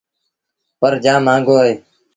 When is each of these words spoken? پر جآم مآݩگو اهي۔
پر 0.79 0.93
جآم 1.03 1.19
مآݩگو 1.25 1.55
اهي۔ 1.61 1.73